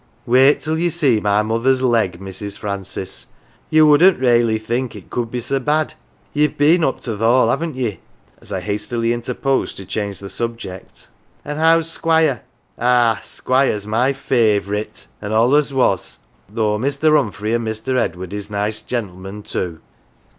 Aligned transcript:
Wait 0.25 0.59
till 0.59 0.79
ye 0.79 0.89
see 0.89 1.19
.my 1.19 1.43
mother's 1.43 1.83
leg, 1.83 2.19
Mrs. 2.19 2.57
Francis, 2.57 3.27
you 3.69 3.85
wouldn't 3.85 4.19
raly 4.19 4.57
think 4.57 4.95
it 4.95 5.11
could 5.11 5.29
be 5.29 5.39
so 5.39 5.59
bad. 5.59 5.93
YeVe 6.33 6.57
been 6.57 6.83
up 6.83 7.01
to 7.01 7.15
th' 7.15 7.19
Hall, 7.19 7.49
'ave 7.51 7.67
ye?" 7.73 7.99
as 8.41 8.51
I 8.51 8.61
hastily 8.61 9.13
interposed 9.13 9.77
to 9.77 9.85
change 9.85 10.17
she 10.17 10.27
subject" 10.27 11.07
an' 11.45 11.57
how's 11.57 11.87
Squire? 11.87 12.41
Ah! 12.79 13.21
Squire's 13.23 13.85
my 13.85 14.11
favourite, 14.11 15.05
an' 15.21 15.33
allus 15.33 15.71
was, 15.71 16.17
though 16.49 16.79
Mr. 16.79 17.15
Humphrey 17.15 17.53
an' 17.53 17.63
Mr. 17.63 17.95
Edward 17.97 18.33
is 18.33 18.49
nice 18.49 18.81
gen'lmen, 18.81 19.43
too. 19.43 19.81